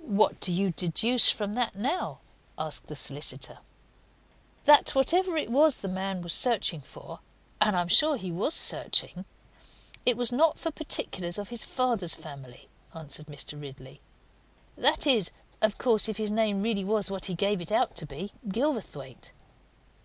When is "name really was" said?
16.30-17.10